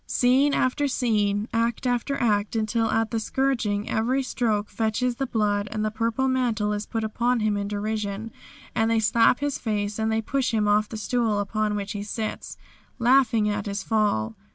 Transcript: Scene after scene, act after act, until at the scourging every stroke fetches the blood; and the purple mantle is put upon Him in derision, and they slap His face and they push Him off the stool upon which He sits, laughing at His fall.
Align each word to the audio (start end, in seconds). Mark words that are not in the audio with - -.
Scene 0.07 0.55
after 0.55 0.87
scene, 0.87 1.47
act 1.53 1.85
after 1.85 2.17
act, 2.19 2.55
until 2.55 2.89
at 2.89 3.11
the 3.11 3.19
scourging 3.19 3.87
every 3.87 4.23
stroke 4.23 4.67
fetches 4.67 5.17
the 5.17 5.27
blood; 5.27 5.67
and 5.69 5.85
the 5.85 5.91
purple 5.91 6.27
mantle 6.27 6.73
is 6.73 6.87
put 6.87 7.03
upon 7.03 7.41
Him 7.41 7.55
in 7.55 7.67
derision, 7.67 8.31
and 8.73 8.89
they 8.89 8.99
slap 8.99 9.41
His 9.41 9.59
face 9.59 9.99
and 9.99 10.11
they 10.11 10.19
push 10.23 10.55
Him 10.55 10.67
off 10.67 10.89
the 10.89 10.97
stool 10.97 11.37
upon 11.39 11.75
which 11.75 11.91
He 11.91 12.01
sits, 12.01 12.57
laughing 12.97 13.47
at 13.47 13.67
His 13.67 13.83
fall. 13.83 14.33